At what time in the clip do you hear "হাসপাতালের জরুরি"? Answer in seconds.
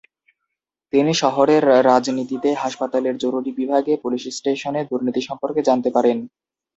2.53-3.51